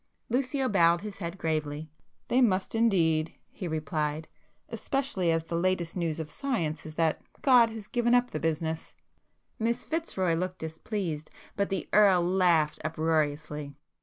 Lucio 0.29 0.67
bowed 0.67 1.01
his 1.01 1.19
head 1.19 1.37
gravely. 1.37 1.91
[p 2.27 2.37
132]"They 2.37 2.41
must 2.41 2.73
indeed," 2.73 3.35
he 3.51 3.67
replied—"Especially 3.67 5.29
as 5.29 5.43
the 5.43 5.55
latest 5.55 5.95
news 5.95 6.19
of 6.19 6.31
science 6.31 6.87
is 6.87 6.95
that 6.95 7.21
God 7.43 7.69
has 7.69 7.85
given 7.87 8.15
up 8.15 8.31
the 8.31 8.39
business." 8.39 8.95
Miss 9.59 9.83
Fitzroy 9.83 10.33
looked 10.33 10.57
displeased,—but 10.57 11.69
the 11.69 11.87
Earl 11.93 12.23
laughed 12.23 12.79
uproariously. 12.83 13.75